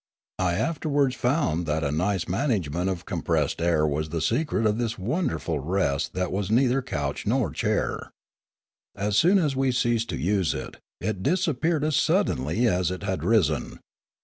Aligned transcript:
I 0.39 0.55
afterwards 0.55 1.13
found 1.15 1.67
that 1.67 1.83
a 1.83 1.91
nice 1.91 2.25
nlanagement 2.25 2.89
of 2.91 3.05
compressed 3.05 3.61
air 3.61 3.85
was 3.85 4.09
the 4.09 4.19
secret 4.19 4.65
of 4.65 4.79
this 4.79 4.97
wonderful 4.97 5.59
rest 5.59 6.13
that 6.13 6.31
was 6.31 6.49
neither 6.49 6.81
couch 6.81 7.27
nor 7.27 7.51
chair. 7.51 8.11
As 8.95 9.15
soon 9.15 9.37
as 9.37 9.55
we 9.55 9.71
ceased 9.71 10.09
to 10.09 10.17
use 10.17 10.55
it, 10.55 10.77
it 10.99 11.21
disappeared 11.21 11.83
as 11.83 11.97
suddenly 11.97 12.65
as 12.65 12.89
it 12.89 13.03
had 13.03 13.23
risen. 13.23 13.77